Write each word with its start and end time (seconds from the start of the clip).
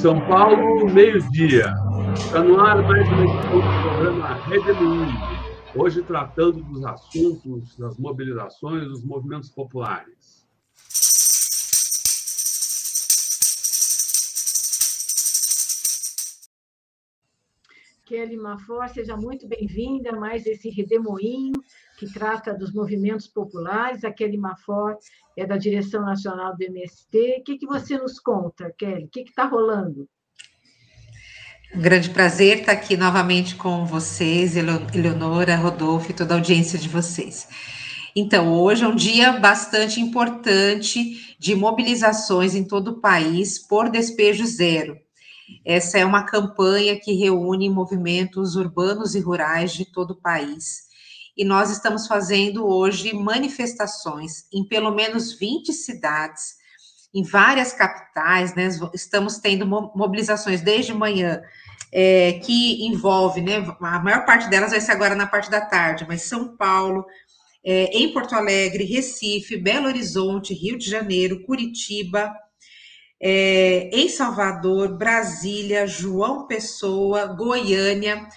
São 0.00 0.20
Paulo, 0.28 0.88
meio-dia. 0.88 1.74
Está 2.14 2.40
no 2.40 2.60
ar 2.60 2.80
mais 2.84 3.08
uma 3.08 3.24
edição 3.24 3.60
do 3.60 3.82
programa 3.82 4.34
Redemoinho. 4.46 5.18
Hoje 5.74 6.02
tratando 6.02 6.62
dos 6.62 6.84
assuntos 6.84 7.76
das 7.76 7.98
mobilizações 7.98 8.86
dos 8.86 9.04
movimentos 9.04 9.50
populares. 9.50 10.37
Kelly 18.08 18.38
Mafor, 18.38 18.88
seja 18.88 19.14
muito 19.18 19.46
bem-vinda 19.46 20.10
a 20.10 20.18
mais 20.18 20.46
esse 20.46 20.70
Redemoinho 20.70 21.52
que 21.98 22.10
trata 22.10 22.54
dos 22.54 22.72
movimentos 22.72 23.26
populares. 23.26 24.02
A 24.02 24.10
Kelly 24.10 24.38
Mafor 24.38 24.96
é 25.36 25.44
da 25.44 25.58
direção 25.58 26.00
nacional 26.00 26.56
do 26.56 26.64
MST. 26.64 27.40
O 27.40 27.44
que, 27.44 27.58
que 27.58 27.66
você 27.66 27.98
nos 27.98 28.18
conta, 28.18 28.72
Kelly? 28.78 29.04
O 29.04 29.08
que 29.08 29.20
está 29.20 29.44
rolando? 29.44 30.08
Um 31.74 31.82
grande 31.82 32.08
prazer 32.08 32.60
estar 32.60 32.72
aqui 32.72 32.96
novamente 32.96 33.56
com 33.56 33.84
vocês, 33.84 34.56
Eleonora, 34.56 35.54
Rodolfo 35.56 36.10
e 36.10 36.14
toda 36.14 36.32
a 36.32 36.38
audiência 36.38 36.78
de 36.78 36.88
vocês. 36.88 37.46
Então, 38.16 38.54
hoje 38.54 38.84
é 38.84 38.88
um 38.88 38.96
dia 38.96 39.32
bastante 39.32 40.00
importante 40.00 41.36
de 41.38 41.54
mobilizações 41.54 42.54
em 42.54 42.64
todo 42.64 42.92
o 42.92 43.00
país 43.02 43.58
por 43.58 43.90
despejo 43.90 44.46
zero. 44.46 44.96
Essa 45.64 45.98
é 45.98 46.04
uma 46.04 46.24
campanha 46.24 46.98
que 46.98 47.12
reúne 47.12 47.68
movimentos 47.70 48.56
urbanos 48.56 49.14
e 49.14 49.20
rurais 49.20 49.72
de 49.72 49.84
todo 49.84 50.12
o 50.12 50.20
país 50.20 50.88
e 51.38 51.44
nós 51.44 51.70
estamos 51.70 52.08
fazendo 52.08 52.66
hoje 52.66 53.14
manifestações 53.14 54.48
em 54.52 54.64
pelo 54.64 54.90
menos 54.90 55.38
20 55.38 55.72
cidades, 55.72 56.56
em 57.14 57.22
várias 57.22 57.72
capitais, 57.72 58.56
né? 58.56 58.68
Estamos 58.92 59.38
tendo 59.38 59.64
mobilizações 59.64 60.60
desde 60.60 60.92
manhã, 60.92 61.40
é, 61.92 62.32
que 62.44 62.84
envolve, 62.84 63.40
né? 63.40 63.64
A 63.80 64.00
maior 64.00 64.26
parte 64.26 64.50
delas 64.50 64.72
vai 64.72 64.80
ser 64.80 64.90
agora 64.90 65.14
na 65.14 65.28
parte 65.28 65.48
da 65.48 65.60
tarde, 65.60 66.04
mas 66.08 66.22
São 66.22 66.56
Paulo, 66.56 67.06
é, 67.64 67.84
em 67.96 68.12
Porto 68.12 68.34
Alegre, 68.34 68.82
Recife, 68.82 69.56
Belo 69.56 69.86
Horizonte, 69.86 70.52
Rio 70.52 70.76
de 70.76 70.90
Janeiro, 70.90 71.44
Curitiba, 71.44 72.34
é, 73.20 73.90
em 73.92 74.08
Salvador, 74.08 74.96
Brasília, 74.96 75.86
João 75.86 76.46
Pessoa, 76.46 77.26
Goiânia 77.26 78.28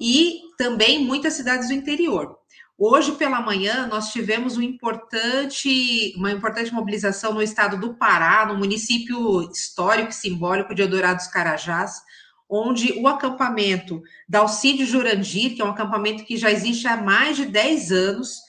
e 0.00 0.40
também 0.58 1.04
muitas 1.04 1.34
cidades 1.34 1.68
do 1.68 1.74
interior. 1.74 2.36
Hoje 2.78 3.12
pela 3.12 3.40
manhã 3.40 3.86
nós 3.86 4.12
tivemos 4.12 4.56
um 4.56 4.62
importante, 4.62 6.12
uma 6.16 6.32
importante 6.32 6.72
mobilização 6.72 7.32
no 7.32 7.42
estado 7.42 7.78
do 7.78 7.94
Pará, 7.94 8.44
no 8.46 8.58
município 8.58 9.48
histórico 9.50 10.10
e 10.10 10.14
simbólico 10.14 10.74
de 10.74 10.82
Eldorado 10.82 11.18
dos 11.18 11.28
Carajás, 11.28 12.02
onde 12.48 12.92
o 12.98 13.06
acampamento 13.06 14.02
da 14.28 14.40
Alcide 14.40 14.84
Jurandir, 14.84 15.54
que 15.54 15.62
é 15.62 15.64
um 15.64 15.70
acampamento 15.70 16.24
que 16.24 16.36
já 16.36 16.50
existe 16.50 16.86
há 16.86 16.96
mais 16.96 17.36
de 17.36 17.46
10 17.46 17.92
anos, 17.92 18.40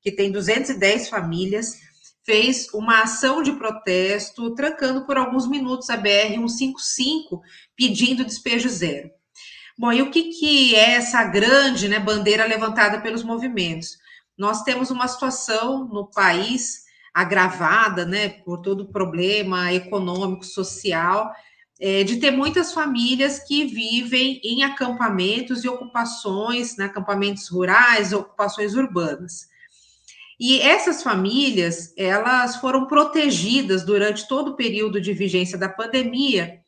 que 0.00 0.10
tem 0.10 0.32
210 0.32 1.08
famílias, 1.08 1.78
fez 2.24 2.68
uma 2.72 3.02
ação 3.02 3.42
de 3.42 3.52
protesto, 3.52 4.54
trancando 4.54 5.04
por 5.04 5.16
alguns 5.16 5.48
minutos 5.48 5.90
a 5.90 5.96
BR 5.96 6.34
155, 6.34 7.42
pedindo 7.76 8.24
despejo 8.24 8.68
zero. 8.68 9.10
Bom, 9.78 9.92
e 9.92 10.02
o 10.02 10.10
que, 10.10 10.24
que 10.24 10.74
é 10.74 10.92
essa 10.92 11.24
grande 11.24 11.88
né, 11.88 11.98
bandeira 11.98 12.44
levantada 12.44 13.00
pelos 13.00 13.24
movimentos? 13.24 13.98
Nós 14.36 14.62
temos 14.62 14.90
uma 14.90 15.08
situação 15.08 15.86
no 15.88 16.10
país 16.10 16.82
agravada 17.12 18.04
né, 18.04 18.28
por 18.28 18.58
todo 18.58 18.82
o 18.82 18.92
problema 18.92 19.72
econômico, 19.72 20.44
social, 20.44 21.32
é, 21.80 22.04
de 22.04 22.16
ter 22.18 22.30
muitas 22.30 22.72
famílias 22.72 23.40
que 23.40 23.64
vivem 23.64 24.40
em 24.44 24.62
acampamentos 24.62 25.64
e 25.64 25.68
ocupações, 25.68 26.76
né, 26.76 26.84
acampamentos 26.84 27.48
rurais, 27.48 28.12
ocupações 28.12 28.74
urbanas. 28.74 29.48
E 30.44 30.60
essas 30.60 31.04
famílias, 31.04 31.94
elas 31.96 32.56
foram 32.56 32.88
protegidas 32.88 33.84
durante 33.84 34.26
todo 34.26 34.48
o 34.48 34.56
período 34.56 35.00
de 35.00 35.12
vigência 35.12 35.56
da 35.56 35.68
pandemia 35.68 36.60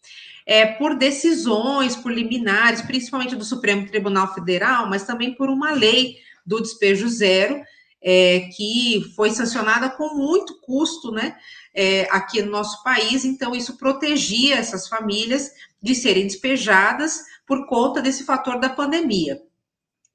é, 0.46 0.64
por 0.64 0.96
decisões, 0.96 1.96
por 1.96 2.12
liminares, 2.12 2.82
principalmente 2.82 3.34
do 3.34 3.44
Supremo 3.44 3.84
Tribunal 3.84 4.32
Federal, 4.32 4.88
mas 4.88 5.02
também 5.02 5.34
por 5.34 5.50
uma 5.50 5.72
lei 5.72 6.18
do 6.46 6.62
despejo 6.62 7.08
zero, 7.08 7.60
é, 8.00 8.48
que 8.56 9.12
foi 9.16 9.30
sancionada 9.30 9.90
com 9.90 10.14
muito 10.14 10.60
custo, 10.60 11.10
né, 11.10 11.34
é, 11.74 12.06
aqui 12.12 12.40
no 12.42 12.52
nosso 12.52 12.80
país. 12.84 13.24
Então, 13.24 13.56
isso 13.56 13.76
protegia 13.76 14.54
essas 14.54 14.86
famílias 14.86 15.50
de 15.82 15.96
serem 15.96 16.28
despejadas 16.28 17.24
por 17.44 17.66
conta 17.66 18.00
desse 18.00 18.22
fator 18.22 18.60
da 18.60 18.68
pandemia. 18.68 19.42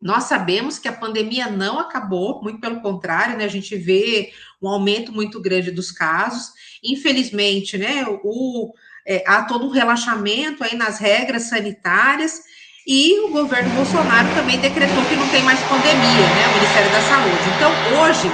Nós 0.02 0.26
sabemos 0.26 0.80
que 0.80 0.88
a 0.88 0.94
pandemia 0.94 1.50
não 1.50 1.78
acabou, 1.78 2.42
muito 2.42 2.60
pelo 2.60 2.82
contrário, 2.82 3.38
né? 3.38 3.44
A 3.44 3.50
gente 3.50 3.76
vê 3.76 4.32
um 4.62 4.70
aumento 4.70 5.12
muito 5.12 5.42
grande 5.42 5.72
dos 5.72 5.92
casos. 5.92 6.54
Infelizmente, 6.84 7.78
né? 7.78 8.06
O, 8.24 8.74
é, 9.06 9.24
há 9.28 9.44
todo 9.44 9.66
um 9.66 9.72
relaxamento 9.72 10.64
aí 10.64 10.76
nas 10.76 11.00
regras 11.00 11.44
sanitárias 11.44 12.44
e 12.88 13.20
o 13.20 13.30
governo 13.30 13.70
Bolsonaro 13.76 14.34
também 14.34 14.60
decretou 14.60 15.06
que 15.06 15.16
não 15.16 15.30
tem 15.30 15.44
mais 15.44 15.60
pandemia, 15.64 16.28
né? 16.34 16.48
O 16.48 16.56
Ministério 16.56 16.92
da 16.92 17.02
Saúde. 17.02 17.50
Então, 17.56 17.72
hoje, 18.02 18.28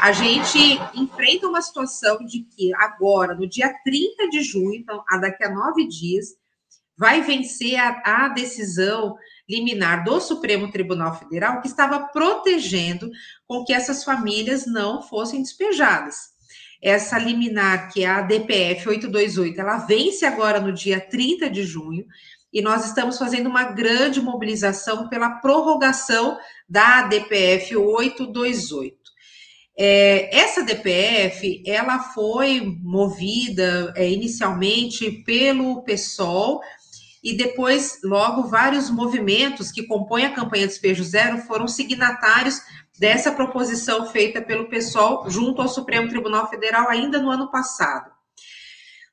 a 0.00 0.12
gente 0.12 0.80
enfrenta 0.94 1.46
uma 1.46 1.62
situação 1.62 2.18
de 2.18 2.40
que 2.40 2.74
agora, 2.74 3.34
no 3.34 3.48
dia 3.48 3.72
30 3.84 4.28
de 4.28 4.42
junho, 4.42 4.74
então, 4.74 5.02
daqui 5.20 5.44
a 5.44 5.50
nove 5.50 5.86
dias, 5.86 6.34
vai 6.98 7.22
vencer 7.22 7.76
a, 7.76 8.02
a 8.04 8.28
decisão 8.28 9.16
liminar 9.48 10.04
do 10.04 10.20
Supremo 10.20 10.70
Tribunal 10.70 11.18
Federal 11.18 11.60
que 11.60 11.68
estava 11.68 12.08
protegendo 12.08 13.10
com 13.46 13.64
que 13.64 13.72
essas 13.72 14.04
famílias 14.04 14.66
não 14.66 15.02
fossem 15.02 15.42
despejadas 15.42 16.34
essa 16.84 17.18
liminar, 17.18 17.90
que 17.90 18.04
é 18.04 18.06
a 18.06 18.20
DPF 18.20 18.90
828, 18.90 19.58
ela 19.58 19.78
vence 19.78 20.26
agora 20.26 20.60
no 20.60 20.70
dia 20.70 21.00
30 21.00 21.48
de 21.48 21.64
junho, 21.64 22.04
e 22.52 22.60
nós 22.60 22.84
estamos 22.84 23.16
fazendo 23.16 23.48
uma 23.48 23.64
grande 23.64 24.20
mobilização 24.20 25.08
pela 25.08 25.40
prorrogação 25.40 26.38
da 26.68 27.02
DPF 27.02 27.74
828. 27.74 28.96
É, 29.76 30.38
essa 30.38 30.62
DPF, 30.62 31.64
ela 31.66 31.98
foi 31.98 32.60
movida 32.82 33.92
é, 33.96 34.08
inicialmente 34.08 35.10
pelo 35.24 35.82
PSOL, 35.82 36.60
e 37.24 37.34
depois, 37.34 38.00
logo, 38.04 38.48
vários 38.48 38.90
movimentos 38.90 39.72
que 39.72 39.84
compõem 39.84 40.26
a 40.26 40.34
campanha 40.34 40.66
Despejo 40.66 41.02
Zero 41.02 41.38
foram 41.38 41.66
signatários 41.66 42.60
dessa 42.98 43.32
proposição 43.32 44.06
feita 44.06 44.42
pelo 44.42 44.68
pessoal 44.68 45.28
junto 45.30 45.62
ao 45.62 45.68
Supremo 45.68 46.06
Tribunal 46.06 46.50
Federal 46.50 46.90
ainda 46.90 47.18
no 47.18 47.30
ano 47.30 47.50
passado. 47.50 48.12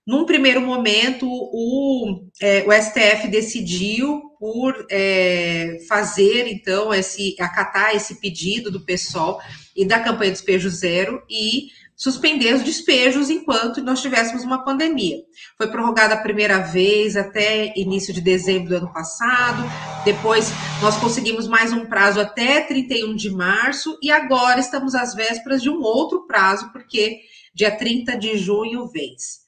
Num 0.05 0.25
primeiro 0.25 0.59
momento, 0.59 1.25
o, 1.25 2.27
é, 2.41 2.65
o 2.67 2.73
STF 2.73 3.29
decidiu 3.29 4.21
por 4.37 4.87
é, 4.89 5.77
fazer, 5.87 6.47
então, 6.47 6.93
esse, 6.93 7.35
acatar 7.39 7.95
esse 7.95 8.19
pedido 8.19 8.69
do 8.69 8.83
PSOL 8.83 9.39
e 9.73 9.85
da 9.85 9.99
campanha 9.99 10.31
Despejo 10.31 10.69
Zero 10.69 11.23
e 11.29 11.67
suspender 12.01 12.55
os 12.55 12.63
despejos 12.63 13.29
enquanto 13.29 13.83
nós 13.83 14.01
tivéssemos 14.01 14.43
uma 14.43 14.65
pandemia. 14.65 15.17
Foi 15.55 15.67
prorrogada 15.67 16.15
a 16.15 16.21
primeira 16.23 16.57
vez 16.57 17.15
até 17.15 17.71
início 17.77 18.11
de 18.11 18.19
dezembro 18.19 18.69
do 18.69 18.77
ano 18.77 18.91
passado, 18.91 19.61
depois 20.03 20.49
nós 20.81 20.97
conseguimos 20.97 21.47
mais 21.47 21.71
um 21.71 21.85
prazo 21.85 22.19
até 22.19 22.61
31 22.61 23.15
de 23.15 23.29
março, 23.29 23.99
e 24.01 24.11
agora 24.11 24.59
estamos 24.59 24.95
às 24.95 25.13
vésperas 25.13 25.61
de 25.61 25.69
um 25.69 25.79
outro 25.79 26.25
prazo, 26.25 26.71
porque 26.71 27.19
dia 27.53 27.69
30 27.69 28.17
de 28.17 28.35
junho 28.35 28.87
vence. 28.87 29.41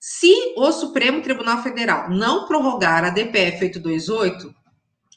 Se 0.00 0.34
o 0.56 0.72
Supremo 0.72 1.22
Tribunal 1.22 1.62
Federal 1.62 2.10
não 2.10 2.48
prorrogar 2.48 3.04
a 3.04 3.10
DPF 3.10 3.64
828, 3.64 4.52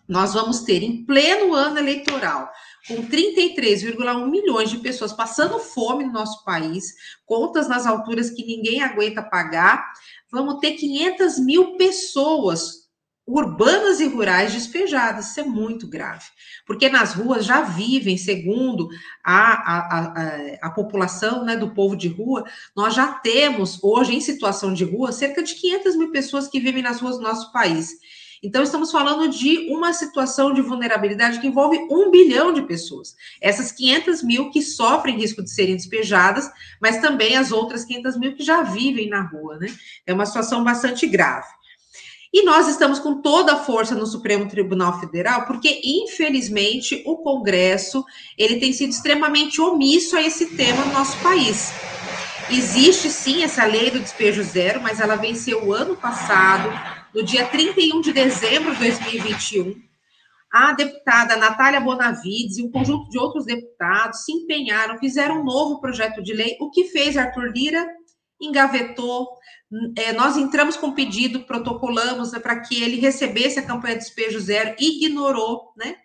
nós 0.09 0.33
vamos 0.33 0.61
ter 0.61 0.81
em 0.81 1.05
pleno 1.05 1.53
ano 1.53 1.77
eleitoral 1.77 2.51
com 2.87 3.07
33,1 3.07 4.27
milhões 4.27 4.71
de 4.71 4.79
pessoas 4.79 5.13
passando 5.13 5.59
fome 5.59 6.03
no 6.03 6.11
nosso 6.11 6.43
país, 6.43 6.95
contas 7.27 7.67
nas 7.67 7.85
alturas 7.85 8.31
que 8.31 8.43
ninguém 8.43 8.81
aguenta 8.81 9.21
pagar, 9.21 9.85
vamos 10.31 10.59
ter 10.59 10.71
500 10.71 11.39
mil 11.39 11.77
pessoas 11.77 12.89
urbanas 13.27 13.99
e 13.99 14.07
rurais 14.07 14.51
despejadas. 14.51 15.29
Isso 15.29 15.39
é 15.41 15.43
muito 15.43 15.87
grave, 15.87 16.25
porque 16.65 16.89
nas 16.89 17.13
ruas 17.13 17.45
já 17.45 17.61
vivem, 17.61 18.17
segundo 18.17 18.89
a, 19.23 19.53
a, 19.53 19.77
a, 19.87 20.39
a, 20.63 20.71
população 20.71 21.45
né, 21.45 21.55
do 21.55 21.69
povo 21.75 21.95
de 21.95 22.07
rua, 22.07 22.43
nós 22.75 22.95
já 22.95 23.13
temos 23.13 23.77
hoje 23.83 24.15
em 24.15 24.21
situação 24.21 24.73
de 24.73 24.83
rua 24.83 25.11
cerca 25.11 25.43
de 25.43 25.53
500 25.53 25.95
mil 25.95 26.11
pessoas 26.11 26.47
que 26.47 26.59
vivem 26.59 26.81
nas 26.81 26.99
ruas 26.99 27.17
do 27.17 27.23
nosso 27.23 27.51
país. 27.51 27.91
Então, 28.41 28.63
estamos 28.63 28.91
falando 28.91 29.29
de 29.29 29.69
uma 29.71 29.91
situação 29.91 30.53
de 30.53 30.61
vulnerabilidade 30.61 31.39
que 31.39 31.47
envolve 31.47 31.77
um 31.91 32.09
bilhão 32.09 32.53
de 32.53 32.61
pessoas. 32.61 33.15
Essas 33.41 33.71
500 33.71 34.23
mil 34.23 34.49
que 34.49 34.61
sofrem 34.61 35.17
risco 35.17 35.43
de 35.43 35.51
serem 35.51 35.75
despejadas, 35.75 36.49
mas 36.81 37.01
também 37.01 37.35
as 37.35 37.51
outras 37.51 37.83
500 37.83 38.17
mil 38.17 38.35
que 38.35 38.43
já 38.43 38.61
vivem 38.61 39.09
na 39.09 39.21
rua, 39.21 39.57
né? 39.57 39.67
É 40.05 40.13
uma 40.13 40.25
situação 40.25 40.63
bastante 40.63 41.05
grave. 41.05 41.47
E 42.31 42.43
nós 42.43 42.67
estamos 42.67 42.99
com 42.99 43.21
toda 43.21 43.53
a 43.53 43.63
força 43.63 43.95
no 43.95 44.05
Supremo 44.05 44.47
Tribunal 44.47 44.99
Federal, 44.99 45.47
porque 45.47 45.81
infelizmente 45.83 47.01
o 47.05 47.17
Congresso 47.17 48.05
ele 48.37 48.59
tem 48.59 48.71
sido 48.71 48.91
extremamente 48.91 49.59
omisso 49.59 50.15
a 50.15 50.21
esse 50.21 50.55
tema 50.55 50.85
no 50.85 50.93
nosso 50.93 51.17
país. 51.23 51.71
Existe 52.51 53.09
sim 53.09 53.43
essa 53.43 53.65
lei 53.65 53.89
do 53.89 53.99
despejo 53.99 54.43
zero, 54.43 54.79
mas 54.79 54.99
ela 54.99 55.15
venceu 55.15 55.65
o 55.65 55.73
ano 55.73 55.95
passado, 55.95 56.71
no 57.13 57.23
dia 57.23 57.45
31 57.45 58.01
de 58.01 58.13
dezembro 58.13 58.73
de 58.73 58.79
2021. 58.79 59.75
A 60.51 60.73
deputada 60.73 61.35
Natália 61.35 61.79
Bonavides 61.79 62.57
e 62.57 62.63
um 62.63 62.71
conjunto 62.71 63.09
de 63.09 63.19
outros 63.19 63.45
deputados 63.45 64.23
se 64.23 64.31
empenharam, 64.31 64.97
fizeram 64.97 65.41
um 65.41 65.43
novo 65.43 65.79
projeto 65.79 66.23
de 66.23 66.33
lei. 66.33 66.57
O 66.59 66.71
que 66.71 66.85
fez 66.85 67.15
Arthur 67.17 67.51
Lira? 67.51 67.87
Engavetou, 68.41 69.27
é, 69.95 70.13
nós 70.13 70.37
entramos 70.37 70.75
com 70.75 70.93
pedido, 70.93 71.41
protocolamos 71.41 72.31
né, 72.31 72.39
para 72.39 72.59
que 72.61 72.81
ele 72.81 72.99
recebesse 72.99 73.59
a 73.59 73.65
campanha 73.65 73.95
de 73.95 74.05
despejo 74.05 74.39
zero, 74.39 74.75
ignorou, 74.79 75.73
né? 75.77 75.95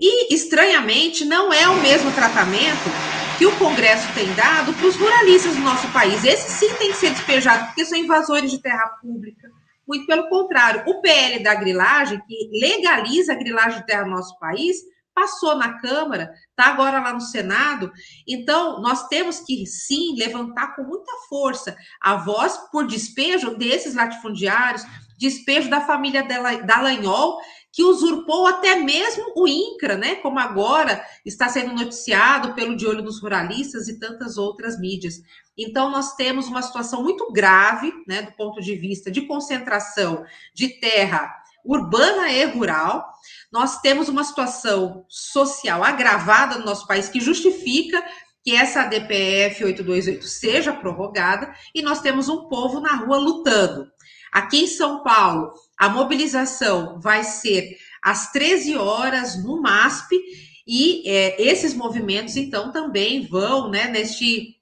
E, 0.00 0.34
estranhamente, 0.34 1.24
não 1.24 1.52
é 1.52 1.68
o 1.68 1.80
mesmo 1.80 2.10
tratamento 2.12 2.90
que 3.38 3.46
o 3.46 3.56
Congresso 3.56 4.12
tem 4.14 4.32
dado 4.34 4.72
para 4.72 4.86
os 4.86 4.96
ruralistas 4.96 5.54
do 5.54 5.60
nosso 5.60 5.86
país. 5.92 6.24
Esses 6.24 6.52
sim 6.54 6.74
têm 6.74 6.90
que 6.90 6.96
ser 6.96 7.10
despejados, 7.10 7.66
porque 7.66 7.84
são 7.84 7.96
invasores 7.96 8.50
de 8.50 8.60
terra 8.60 8.88
pública. 9.00 9.48
Muito 9.86 10.06
pelo 10.06 10.28
contrário, 10.28 10.84
o 10.86 11.00
PL 11.00 11.42
da 11.42 11.54
grilagem, 11.54 12.20
que 12.26 12.50
legaliza 12.52 13.32
a 13.32 13.36
grilagem 13.36 13.80
de 13.80 13.86
terra 13.86 14.04
no 14.04 14.12
nosso 14.12 14.38
país, 14.38 14.76
passou 15.14 15.56
na 15.56 15.78
Câmara, 15.78 16.32
está 16.50 16.70
agora 16.70 17.00
lá 17.00 17.12
no 17.12 17.20
Senado. 17.20 17.92
Então, 18.26 18.80
nós 18.80 19.08
temos 19.08 19.40
que 19.40 19.66
sim 19.66 20.16
levantar 20.16 20.74
com 20.74 20.82
muita 20.82 21.12
força 21.28 21.76
a 22.00 22.16
voz 22.16 22.56
por 22.70 22.86
despejo 22.86 23.56
desses 23.56 23.94
latifundiários, 23.94 24.84
despejo 25.18 25.68
da 25.68 25.80
família 25.80 26.22
Dallagnol, 26.22 27.38
que 27.72 27.82
usurpou 27.82 28.46
até 28.46 28.76
mesmo 28.76 29.32
o 29.34 29.48
INCRA, 29.48 29.96
né? 29.96 30.16
Como 30.16 30.38
agora 30.38 31.02
está 31.24 31.48
sendo 31.48 31.74
noticiado 31.74 32.54
pelo 32.54 32.76
De 32.76 32.86
Olho 32.86 33.02
dos 33.02 33.20
Ruralistas 33.20 33.88
e 33.88 33.98
tantas 33.98 34.36
outras 34.36 34.78
mídias. 34.78 35.22
Então, 35.56 35.90
nós 35.90 36.14
temos 36.14 36.46
uma 36.48 36.62
situação 36.62 37.02
muito 37.02 37.30
grave, 37.32 37.92
né, 38.06 38.22
do 38.22 38.32
ponto 38.32 38.60
de 38.60 38.74
vista 38.74 39.10
de 39.10 39.22
concentração 39.22 40.24
de 40.54 40.68
terra 40.80 41.30
urbana 41.64 42.30
e 42.30 42.44
rural. 42.46 43.06
Nós 43.52 43.80
temos 43.80 44.08
uma 44.08 44.24
situação 44.24 45.04
social 45.08 45.84
agravada 45.84 46.58
no 46.58 46.64
nosso 46.64 46.86
país 46.86 47.08
que 47.08 47.20
justifica 47.20 48.02
que 48.42 48.54
essa 48.56 48.84
DPF 48.84 49.64
828 49.64 50.26
seja 50.26 50.72
prorrogada 50.72 51.54
e 51.74 51.80
nós 51.80 52.00
temos 52.00 52.28
um 52.28 52.48
povo 52.48 52.80
na 52.80 52.96
rua 52.96 53.18
lutando. 53.18 53.88
Aqui 54.32 54.64
em 54.64 54.66
São 54.66 55.02
Paulo, 55.02 55.52
a 55.78 55.88
mobilização 55.88 56.98
vai 56.98 57.22
ser 57.22 57.76
às 58.02 58.32
13 58.32 58.76
horas 58.76 59.42
no 59.44 59.60
MASP 59.60 60.18
e 60.66 61.08
é, 61.08 61.40
esses 61.42 61.74
movimentos, 61.74 62.36
então, 62.36 62.72
também 62.72 63.26
vão, 63.26 63.70
né, 63.70 63.88
neste 63.88 64.56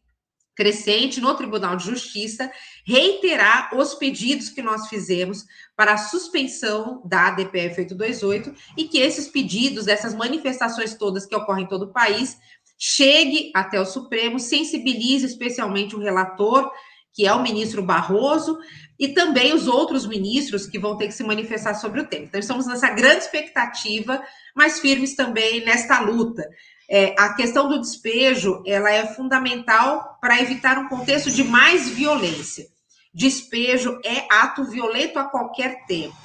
crescente 0.55 1.21
no 1.21 1.35
Tribunal 1.35 1.77
de 1.77 1.87
Justiça, 1.87 2.51
reiterar 2.85 3.75
os 3.77 3.95
pedidos 3.95 4.51
que 4.51 4.63
nós 4.63 4.89
fizemos 4.89 5.45
para 5.77 5.95
a 5.95 5.99
suspensão 5.99 7.03
da 7.05 7.31
DPF 7.31 7.81
828 7.81 8.55
e 8.77 8.85
que 8.85 8.99
esses 8.99 9.29
pedidos, 9.29 9.89
essas 9.89 10.15
manifestações 10.15 10.95
todas 10.95 11.25
que 11.25 11.35
ocorrem 11.35 11.65
em 11.65 11.69
todo 11.69 11.85
o 11.85 11.93
país, 11.93 12.37
chegue 12.79 13.51
até 13.55 13.81
o 13.81 13.87
Supremo, 13.87 14.39
sensibilize 14.39 15.27
especialmente 15.27 15.95
o 15.95 16.01
relator, 16.01 16.71
que 17.13 17.27
é 17.27 17.33
o 17.33 17.43
ministro 17.43 17.83
Barroso, 17.83 18.59
e 18.99 19.09
também 19.09 19.55
os 19.55 19.67
outros 19.67 20.07
ministros 20.07 20.67
que 20.67 20.79
vão 20.79 20.97
ter 20.97 21.07
que 21.07 21.15
se 21.15 21.25
manifestar 21.25 21.75
sobre 21.75 22.01
o 22.01 22.07
tema. 22.07 22.25
Então, 22.25 22.39
estamos 22.39 22.67
nessa 22.67 22.91
grande 22.91 23.25
expectativa, 23.25 24.23
mas 24.55 24.79
firmes 24.79 25.15
também 25.17 25.65
nesta 25.65 26.01
luta. 26.01 26.47
É, 26.93 27.15
a 27.17 27.35
questão 27.35 27.69
do 27.69 27.81
despejo 27.81 28.65
ela 28.67 28.91
é 28.91 29.07
fundamental 29.15 30.19
para 30.21 30.41
evitar 30.43 30.77
um 30.77 30.89
contexto 30.89 31.31
de 31.31 31.45
mais 31.45 31.89
violência. 31.89 32.67
Despejo 33.15 34.01
é 34.05 34.27
ato 34.29 34.65
violento 34.65 35.17
a 35.17 35.25
qualquer 35.25 35.87
tempo. 35.87 36.17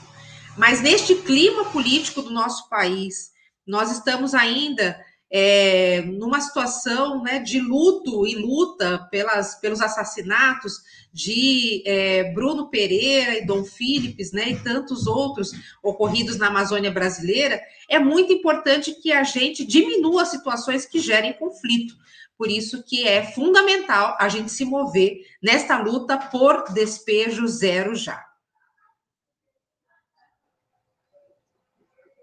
Mas 0.58 0.82
neste 0.82 1.14
clima 1.16 1.66
político 1.66 2.24
do 2.24 2.32
nosso 2.32 2.68
país, 2.68 3.32
nós 3.66 3.92
estamos 3.92 4.34
ainda 4.34 5.00
é, 5.32 6.02
numa 6.02 6.40
situação 6.40 7.22
né, 7.22 7.40
de 7.40 7.60
luto 7.60 8.26
e 8.28 8.36
luta 8.36 9.08
pelas, 9.12 9.56
pelos 9.60 9.82
assassinatos 9.82 10.82
de 11.12 11.84
é, 11.86 12.32
Bruno 12.34 12.70
Pereira 12.70 13.38
e 13.38 13.46
Dom 13.46 13.64
Philips, 13.64 14.32
né, 14.32 14.50
e 14.50 14.60
tantos 14.60 15.08
outros 15.08 15.52
ocorridos 15.82 16.38
na 16.38 16.48
Amazônia 16.48 16.92
brasileira, 16.92 17.62
é 17.90 18.00
muito 18.00 18.34
importante 18.34 18.94
que 19.02 19.12
a 19.12 19.24
gente 19.24 19.66
diminua 19.66 20.26
situações 20.26 20.86
que 20.86 21.00
gerem 21.00 21.34
conflito. 21.34 21.96
Por 22.38 22.50
isso 22.50 22.84
que 22.84 23.08
é 23.08 23.24
fundamental 23.24 24.18
a 24.20 24.28
gente 24.28 24.52
se 24.52 24.66
mover 24.66 25.22
nesta 25.42 25.82
luta 25.82 26.18
por 26.18 26.66
despejo 26.74 27.48
zero 27.48 27.96
já. 27.96 28.24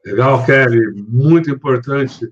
Legal, 0.04 0.44
Kelly. 0.44 1.02
Muito 1.08 1.50
importante 1.50 2.28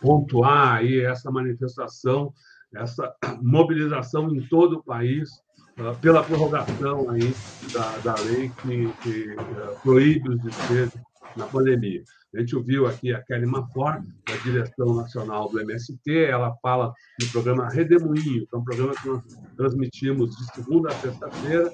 pontuar 0.00 0.76
aí 0.76 1.00
essa 1.00 1.30
manifestação, 1.30 2.32
essa 2.74 3.12
mobilização 3.40 4.34
em 4.34 4.46
todo 4.48 4.78
o 4.78 4.82
país 4.82 5.30
uh, 5.78 5.96
pela 6.00 6.22
prorrogação 6.22 7.10
aí 7.10 7.34
da, 7.72 7.98
da 7.98 8.22
lei 8.22 8.50
que, 8.62 8.92
que 9.02 9.34
uh, 9.34 9.80
proíbe 9.82 10.28
os 10.30 10.40
despejos 10.42 11.00
na 11.36 11.46
pandemia. 11.46 12.02
A 12.34 12.40
gente 12.40 12.54
ouviu 12.54 12.86
aqui 12.86 13.12
a 13.12 13.22
Kelly 13.22 13.46
Mafor, 13.46 14.02
da 14.26 14.36
direção 14.44 14.94
nacional 14.94 15.48
do 15.48 15.60
MST, 15.60 16.24
ela 16.24 16.54
fala 16.60 16.92
no 17.20 17.28
programa 17.28 17.68
Redemoinho, 17.70 18.46
que 18.46 18.54
é 18.54 18.56
um 18.56 18.64
programa 18.64 18.92
que 18.94 19.08
nós 19.08 19.22
transmitimos 19.56 20.36
de 20.36 20.44
segunda 20.54 20.90
a 20.90 20.94
sexta-feira, 20.96 21.72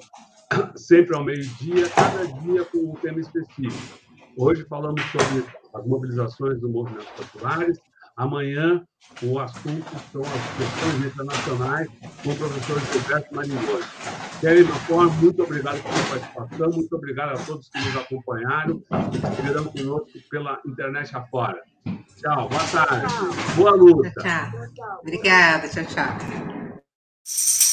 sempre 0.75 1.15
ao 1.15 1.25
meio-dia, 1.25 1.89
cada 1.89 2.25
dia 2.41 2.63
com 2.65 2.91
um 2.91 2.95
tema 2.95 3.19
específico. 3.19 3.99
Hoje 4.37 4.65
falamos 4.69 5.01
sobre 5.11 5.45
as 5.75 5.85
mobilizações 5.85 6.59
dos 6.59 6.71
movimentos 6.71 7.09
populares. 7.09 7.77
Amanhã, 8.17 8.81
o 9.21 9.39
assunto 9.39 9.85
são 10.11 10.21
as 10.21 10.57
questões 10.57 11.05
internacionais 11.05 11.87
com 12.23 12.31
o 12.31 12.35
professor 12.37 12.79
Gilberto 12.79 13.35
Marinhoso. 13.35 13.85
Kelly 14.39 14.63
Macor, 14.63 15.11
muito 15.21 15.43
obrigado 15.43 15.83
pela 15.83 16.19
participação, 16.19 16.69
muito 16.71 16.95
obrigado 16.95 17.31
a 17.31 17.43
todos 17.43 17.69
que 17.69 17.77
nos 17.77 17.95
acompanharam 17.97 18.81
e 19.13 19.19
que 19.19 19.27
estiveram 19.27 19.65
conosco 19.65 20.19
pela 20.29 20.61
internet 20.65 21.15
afora. 21.15 21.61
Tchau, 22.15 22.47
boa 22.47 22.63
tarde, 22.71 23.13
boa 23.57 23.71
luta. 23.71 24.11
Tchau, 24.11 24.51
tchau. 24.73 24.99
Obrigada, 25.01 25.67
tchau, 25.67 25.83
tchau. 25.85 27.64